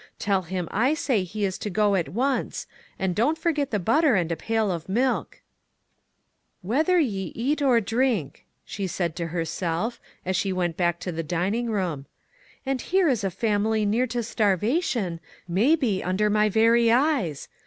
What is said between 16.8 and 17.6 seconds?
eyes.